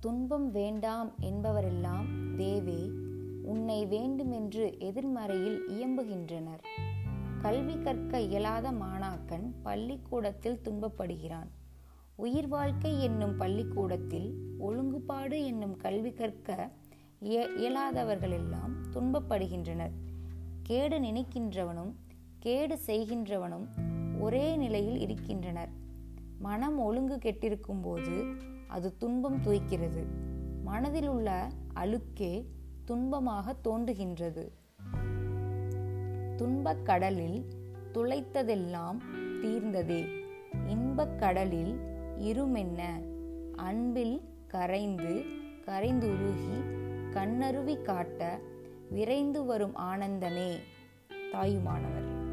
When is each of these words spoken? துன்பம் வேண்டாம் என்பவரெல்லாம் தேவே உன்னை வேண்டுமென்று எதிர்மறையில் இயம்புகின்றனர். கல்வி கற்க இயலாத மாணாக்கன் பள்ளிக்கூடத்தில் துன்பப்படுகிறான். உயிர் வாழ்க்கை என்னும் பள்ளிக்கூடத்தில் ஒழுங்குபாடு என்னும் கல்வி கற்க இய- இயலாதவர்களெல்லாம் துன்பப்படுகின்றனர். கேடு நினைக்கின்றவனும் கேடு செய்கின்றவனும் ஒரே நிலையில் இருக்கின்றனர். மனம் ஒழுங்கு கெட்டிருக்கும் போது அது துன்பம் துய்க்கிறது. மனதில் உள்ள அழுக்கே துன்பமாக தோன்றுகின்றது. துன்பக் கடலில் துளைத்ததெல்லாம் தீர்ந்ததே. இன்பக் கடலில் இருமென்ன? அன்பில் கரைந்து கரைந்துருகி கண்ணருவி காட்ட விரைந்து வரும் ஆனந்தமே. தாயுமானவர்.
துன்பம் 0.00 0.50
வேண்டாம் 0.50 1.12
என்பவரெல்லாம் 1.22 2.04
தேவே 2.36 2.90
உன்னை 3.42 3.86
வேண்டுமென்று 3.86 4.78
எதிர்மறையில் 4.78 5.62
இயம்புகின்றனர். 5.68 6.58
கல்வி 7.42 7.78
கற்க 7.78 8.20
இயலாத 8.20 8.72
மாணாக்கன் 8.72 9.52
பள்ளிக்கூடத்தில் 9.62 10.60
துன்பப்படுகிறான். 10.64 11.48
உயிர் 12.14 12.48
வாழ்க்கை 12.48 13.02
என்னும் 13.02 13.36
பள்ளிக்கூடத்தில் 13.36 14.34
ஒழுங்குபாடு 14.58 15.44
என்னும் 15.44 15.76
கல்வி 15.76 16.12
கற்க 16.12 16.70
இய- 17.22 17.48
இயலாதவர்களெல்லாம் 17.58 18.72
துன்பப்படுகின்றனர். 18.92 19.92
கேடு 20.62 20.98
நினைக்கின்றவனும் 20.98 21.92
கேடு 22.38 22.78
செய்கின்றவனும் 22.86 23.66
ஒரே 24.20 24.56
நிலையில் 24.56 25.00
இருக்கின்றனர். 25.00 25.88
மனம் 26.40 26.78
ஒழுங்கு 26.78 27.18
கெட்டிருக்கும் 27.18 27.82
போது 27.82 28.24
அது 28.68 28.96
துன்பம் 28.96 29.42
துய்க்கிறது. 29.42 30.04
மனதில் 30.62 31.08
உள்ள 31.08 31.50
அழுக்கே 31.74 32.46
துன்பமாக 32.86 33.56
தோன்றுகின்றது. 33.64 34.48
துன்பக் 36.36 36.86
கடலில் 36.86 37.48
துளைத்ததெல்லாம் 37.92 38.96
தீர்ந்ததே. 39.42 40.24
இன்பக் 40.66 41.18
கடலில் 41.18 41.78
இருமென்ன? 42.18 42.80
அன்பில் 43.56 44.20
கரைந்து 44.46 45.24
கரைந்துருகி 45.64 46.64
கண்ணருவி 47.10 47.82
காட்ட 47.82 48.38
விரைந்து 48.90 49.44
வரும் 49.44 49.76
ஆனந்தமே. 49.76 50.56
தாயுமானவர். 51.32 52.29